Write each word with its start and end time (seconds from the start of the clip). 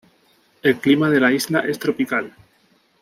El 0.63 0.79
clima 0.79 1.11
de 1.11 1.19
la 1.19 1.31
isla 1.31 1.59
es 1.59 1.77
tropical. 1.77 2.33